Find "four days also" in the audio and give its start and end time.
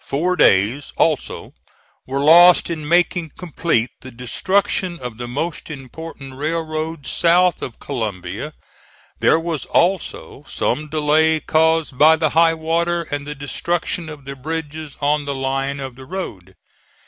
0.00-1.54